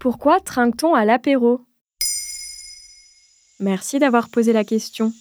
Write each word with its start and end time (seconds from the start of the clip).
Pourquoi 0.00 0.40
trinque-t-on 0.40 0.94
à 0.94 1.04
l'apéro? 1.04 1.60
Merci 3.60 3.98
d'avoir 3.98 4.30
posé 4.30 4.54
la 4.54 4.64
question. 4.64 5.12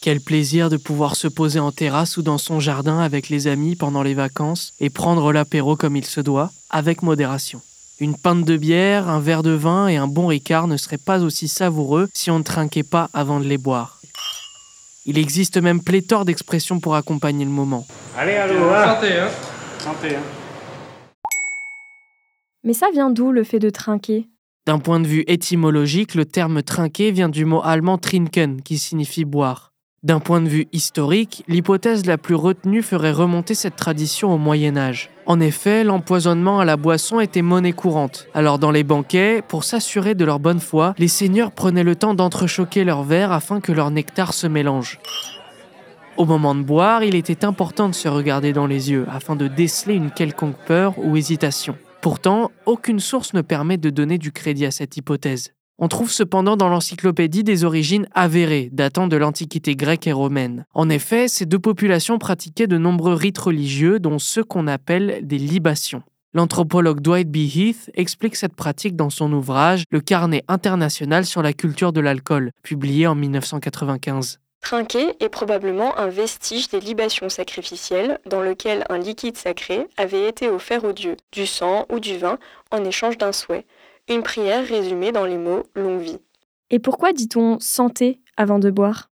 Quel 0.00 0.22
plaisir 0.22 0.70
de 0.70 0.78
pouvoir 0.78 1.14
se 1.14 1.28
poser 1.28 1.58
en 1.58 1.72
terrasse 1.72 2.16
ou 2.16 2.22
dans 2.22 2.38
son 2.38 2.58
jardin 2.58 3.00
avec 3.00 3.28
les 3.28 3.48
amis 3.48 3.76
pendant 3.76 4.02
les 4.02 4.14
vacances 4.14 4.72
et 4.80 4.88
prendre 4.88 5.30
l'apéro 5.30 5.76
comme 5.76 5.94
il 5.94 6.06
se 6.06 6.22
doit, 6.22 6.50
avec 6.70 7.02
modération. 7.02 7.60
Une 8.00 8.16
pinte 8.16 8.46
de 8.46 8.56
bière, 8.56 9.10
un 9.10 9.20
verre 9.20 9.42
de 9.42 9.50
vin 9.50 9.86
et 9.86 9.98
un 9.98 10.08
bon 10.08 10.28
ricard 10.28 10.68
ne 10.68 10.78
seraient 10.78 10.96
pas 10.96 11.20
aussi 11.20 11.48
savoureux 11.48 12.08
si 12.14 12.30
on 12.30 12.38
ne 12.38 12.44
trinquait 12.44 12.82
pas 12.82 13.10
avant 13.12 13.40
de 13.40 13.44
les 13.44 13.58
boire. 13.58 14.00
Il 15.04 15.18
existe 15.18 15.58
même 15.58 15.82
pléthore 15.82 16.24
d'expressions 16.24 16.80
pour 16.80 16.94
accompagner 16.94 17.44
le 17.44 17.50
moment. 17.50 17.86
Allez, 18.16 18.36
allô, 18.36 18.70
hein. 18.70 18.94
santé, 18.94 19.18
hein. 19.18 19.28
Santé, 19.80 20.16
hein. 20.16 20.47
Mais 22.68 22.74
ça 22.74 22.90
vient 22.92 23.08
d'où 23.08 23.32
le 23.32 23.44
fait 23.44 23.60
de 23.60 23.70
trinquer? 23.70 24.28
D'un 24.66 24.78
point 24.78 25.00
de 25.00 25.06
vue 25.06 25.24
étymologique, 25.26 26.14
le 26.14 26.26
terme 26.26 26.62
trinquer 26.62 27.12
vient 27.12 27.30
du 27.30 27.46
mot 27.46 27.62
allemand 27.64 27.96
trinken, 27.96 28.60
qui 28.60 28.76
signifie 28.76 29.24
boire. 29.24 29.72
D'un 30.02 30.20
point 30.20 30.42
de 30.42 30.50
vue 30.50 30.66
historique, 30.74 31.44
l'hypothèse 31.48 32.04
la 32.04 32.18
plus 32.18 32.34
retenue 32.34 32.82
ferait 32.82 33.10
remonter 33.10 33.54
cette 33.54 33.76
tradition 33.76 34.34
au 34.34 34.36
Moyen 34.36 34.76
Âge. 34.76 35.08
En 35.24 35.40
effet, 35.40 35.82
l'empoisonnement 35.82 36.60
à 36.60 36.66
la 36.66 36.76
boisson 36.76 37.20
était 37.20 37.40
monnaie 37.40 37.72
courante. 37.72 38.26
Alors 38.34 38.58
dans 38.58 38.70
les 38.70 38.84
banquets, 38.84 39.40
pour 39.48 39.64
s'assurer 39.64 40.14
de 40.14 40.26
leur 40.26 40.38
bonne 40.38 40.60
foi, 40.60 40.94
les 40.98 41.08
seigneurs 41.08 41.52
prenaient 41.52 41.84
le 41.84 41.96
temps 41.96 42.12
d'entrechoquer 42.12 42.84
leurs 42.84 43.02
verres 43.02 43.32
afin 43.32 43.62
que 43.62 43.72
leur 43.72 43.90
nectar 43.90 44.34
se 44.34 44.46
mélange. 44.46 45.00
Au 46.18 46.26
moment 46.26 46.54
de 46.54 46.64
boire, 46.64 47.02
il 47.02 47.14
était 47.14 47.46
important 47.46 47.88
de 47.88 47.94
se 47.94 48.08
regarder 48.08 48.52
dans 48.52 48.66
les 48.66 48.90
yeux 48.90 49.06
afin 49.10 49.36
de 49.36 49.48
déceler 49.48 49.94
une 49.94 50.10
quelconque 50.10 50.58
peur 50.66 50.98
ou 50.98 51.16
hésitation. 51.16 51.78
Pourtant, 52.00 52.52
aucune 52.64 53.00
source 53.00 53.34
ne 53.34 53.42
permet 53.42 53.76
de 53.76 53.90
donner 53.90 54.18
du 54.18 54.30
crédit 54.30 54.66
à 54.66 54.70
cette 54.70 54.96
hypothèse. 54.96 55.52
On 55.80 55.88
trouve 55.88 56.10
cependant 56.10 56.56
dans 56.56 56.68
l'encyclopédie 56.68 57.44
des 57.44 57.64
origines 57.64 58.08
avérées, 58.12 58.68
datant 58.72 59.06
de 59.06 59.16
l'Antiquité 59.16 59.76
grecque 59.76 60.06
et 60.06 60.12
romaine. 60.12 60.64
En 60.74 60.88
effet, 60.88 61.28
ces 61.28 61.46
deux 61.46 61.58
populations 61.58 62.18
pratiquaient 62.18 62.66
de 62.66 62.78
nombreux 62.78 63.14
rites 63.14 63.38
religieux, 63.38 63.98
dont 64.00 64.18
ceux 64.18 64.44
qu'on 64.44 64.66
appelle 64.66 65.20
des 65.22 65.38
libations. 65.38 66.02
L'anthropologue 66.34 67.00
Dwight 67.00 67.30
B. 67.30 67.36
Heath 67.36 67.90
explique 67.94 68.36
cette 68.36 68.54
pratique 68.54 68.96
dans 68.96 69.10
son 69.10 69.32
ouvrage 69.32 69.84
Le 69.90 70.00
carnet 70.00 70.44
international 70.46 71.24
sur 71.24 71.42
la 71.42 71.52
culture 71.52 71.92
de 71.92 72.00
l'alcool, 72.00 72.50
publié 72.62 73.06
en 73.06 73.14
1995. 73.14 74.38
Trinquer 74.60 75.14
est 75.20 75.28
probablement 75.28 75.96
un 75.98 76.08
vestige 76.08 76.68
des 76.68 76.80
libations 76.80 77.28
sacrificielles 77.28 78.18
dans 78.26 78.42
lequel 78.42 78.84
un 78.90 78.98
liquide 78.98 79.36
sacré 79.36 79.86
avait 79.96 80.28
été 80.28 80.48
offert 80.48 80.84
aux 80.84 80.92
dieux, 80.92 81.16
du 81.32 81.46
sang 81.46 81.86
ou 81.90 82.00
du 82.00 82.18
vin 82.18 82.38
en 82.70 82.84
échange 82.84 83.18
d'un 83.18 83.32
souhait. 83.32 83.64
Une 84.08 84.22
prière 84.22 84.66
résumée 84.66 85.12
dans 85.12 85.24
les 85.24 85.38
mots 85.38 85.62
longue 85.74 86.00
vie. 86.00 86.18
Et 86.70 86.78
pourquoi 86.78 87.12
dit-on 87.12 87.58
santé 87.60 88.20
avant 88.36 88.58
de 88.58 88.70
boire? 88.70 89.10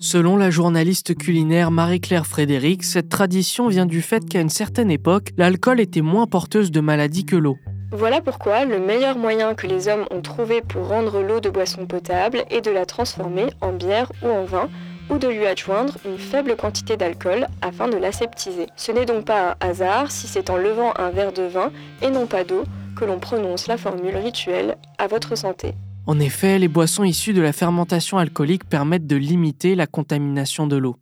Selon 0.00 0.36
la 0.36 0.50
journaliste 0.50 1.16
culinaire 1.16 1.70
Marie-Claire 1.70 2.26
Frédéric, 2.26 2.84
cette 2.84 3.08
tradition 3.08 3.68
vient 3.68 3.86
du 3.86 4.02
fait 4.02 4.28
qu'à 4.28 4.40
une 4.40 4.50
certaine 4.50 4.90
époque, 4.90 5.30
l'alcool 5.38 5.80
était 5.80 6.02
moins 6.02 6.26
porteuse 6.26 6.70
de 6.70 6.80
maladies 6.80 7.24
que 7.24 7.36
l'eau. 7.36 7.56
Voilà 7.96 8.20
pourquoi 8.20 8.64
le 8.64 8.80
meilleur 8.80 9.16
moyen 9.16 9.54
que 9.54 9.68
les 9.68 9.86
hommes 9.86 10.04
ont 10.10 10.20
trouvé 10.20 10.62
pour 10.62 10.88
rendre 10.88 11.22
l'eau 11.22 11.38
de 11.38 11.48
boisson 11.48 11.86
potable 11.86 12.44
est 12.50 12.60
de 12.60 12.72
la 12.72 12.86
transformer 12.86 13.46
en 13.60 13.72
bière 13.72 14.10
ou 14.20 14.26
en 14.26 14.42
vin 14.42 14.68
ou 15.10 15.18
de 15.18 15.28
lui 15.28 15.46
adjoindre 15.46 15.96
une 16.04 16.18
faible 16.18 16.56
quantité 16.56 16.96
d'alcool 16.96 17.46
afin 17.62 17.86
de 17.86 17.96
l'aseptiser. 17.96 18.66
Ce 18.74 18.90
n'est 18.90 19.04
donc 19.04 19.26
pas 19.26 19.52
un 19.52 19.54
hasard 19.60 20.10
si 20.10 20.26
c'est 20.26 20.50
en 20.50 20.56
levant 20.56 20.92
un 20.96 21.10
verre 21.10 21.32
de 21.32 21.44
vin 21.44 21.70
et 22.02 22.10
non 22.10 22.26
pas 22.26 22.42
d'eau 22.42 22.64
que 22.96 23.04
l'on 23.04 23.20
prononce 23.20 23.68
la 23.68 23.76
formule 23.76 24.16
rituelle 24.16 24.76
à 24.98 25.06
votre 25.06 25.36
santé. 25.36 25.74
En 26.08 26.18
effet, 26.18 26.58
les 26.58 26.66
boissons 26.66 27.04
issues 27.04 27.32
de 27.32 27.42
la 27.42 27.52
fermentation 27.52 28.18
alcoolique 28.18 28.68
permettent 28.68 29.06
de 29.06 29.14
limiter 29.14 29.76
la 29.76 29.86
contamination 29.86 30.66
de 30.66 30.76
l'eau. 30.76 30.96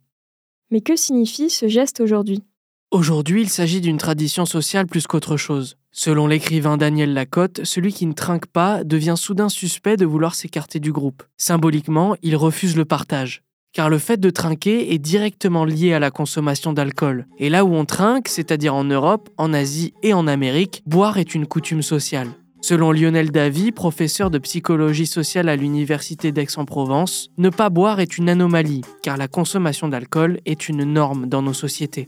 Mais 0.69 0.81
que 0.81 0.95
signifie 0.95 1.49
ce 1.49 1.67
geste 1.67 2.01
aujourd'hui? 2.01 2.43
Aujourd'hui, 2.93 3.41
il 3.41 3.49
s'agit 3.49 3.81
d'une 3.81 3.97
tradition 3.97 4.45
sociale 4.45 4.85
plus 4.85 5.07
qu'autre 5.07 5.35
chose. 5.35 5.77
Selon 5.91 6.27
l'écrivain 6.27 6.77
Daniel 6.77 7.15
Lacotte, 7.15 7.61
celui 7.63 7.91
qui 7.91 8.05
ne 8.05 8.13
trinque 8.13 8.45
pas 8.45 8.83
devient 8.83 9.15
soudain 9.17 9.49
suspect 9.49 9.97
de 9.97 10.05
vouloir 10.05 10.35
s'écarter 10.35 10.79
du 10.79 10.91
groupe. 10.91 11.23
Symboliquement, 11.35 12.15
il 12.21 12.35
refuse 12.35 12.77
le 12.77 12.85
partage. 12.85 13.41
Car 13.73 13.89
le 13.89 13.97
fait 13.97 14.19
de 14.19 14.29
trinquer 14.29 14.93
est 14.93 14.99
directement 14.99 15.65
lié 15.65 15.93
à 15.93 15.99
la 15.99 16.11
consommation 16.11 16.71
d'alcool. 16.71 17.25
Et 17.39 17.49
là 17.49 17.65
où 17.65 17.73
on 17.73 17.85
trinque, 17.85 18.27
c'est-à-dire 18.27 18.75
en 18.75 18.83
Europe, 18.83 19.31
en 19.37 19.53
Asie 19.53 19.95
et 20.03 20.13
en 20.13 20.27
Amérique, 20.27 20.83
boire 20.85 21.17
est 21.17 21.33
une 21.33 21.47
coutume 21.47 21.81
sociale. 21.81 22.27
Selon 22.61 22.91
Lionel 22.91 23.31
Davy, 23.31 23.71
professeur 23.71 24.29
de 24.29 24.37
psychologie 24.37 25.07
sociale 25.07 25.49
à 25.49 25.55
l'Université 25.55 26.31
d'Aix-en-Provence, 26.31 27.31
ne 27.39 27.49
pas 27.49 27.71
boire 27.71 27.99
est 27.99 28.19
une 28.19 28.29
anomalie, 28.29 28.83
car 29.01 29.17
la 29.17 29.27
consommation 29.27 29.87
d'alcool 29.87 30.41
est 30.45 30.69
une 30.69 30.83
norme 30.83 31.25
dans 31.25 31.41
nos 31.41 31.53
sociétés. 31.53 32.07